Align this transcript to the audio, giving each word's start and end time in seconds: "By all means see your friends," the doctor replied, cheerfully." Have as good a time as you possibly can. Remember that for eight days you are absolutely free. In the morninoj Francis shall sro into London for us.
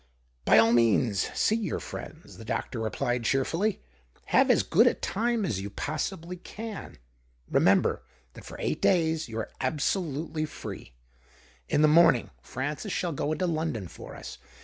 "By 0.45 0.57
all 0.57 0.71
means 0.73 1.29
see 1.35 1.57
your 1.57 1.79
friends," 1.79 2.37
the 2.37 2.43
doctor 2.43 2.79
replied, 2.79 3.23
cheerfully." 3.23 3.83
Have 4.35 4.49
as 4.49 4.63
good 4.63 4.87
a 4.87 4.95
time 4.95 5.45
as 5.45 5.61
you 5.61 5.69
possibly 5.69 6.37
can. 6.37 6.97
Remember 7.51 8.01
that 8.33 8.43
for 8.45 8.57
eight 8.59 8.81
days 8.81 9.29
you 9.29 9.37
are 9.37 9.51
absolutely 9.61 10.45
free. 10.47 10.93
In 11.69 11.83
the 11.83 11.87
morninoj 11.87 12.31
Francis 12.41 12.91
shall 12.91 13.13
sro 13.15 13.31
into 13.33 13.45
London 13.45 13.87
for 13.87 14.15
us. 14.15 14.39